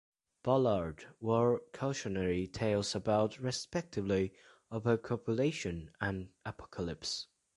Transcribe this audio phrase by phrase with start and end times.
[0.41, 4.33] Ballard wrote cautionary tales about, respectively,
[4.71, 7.27] overpopulation and apocalypse.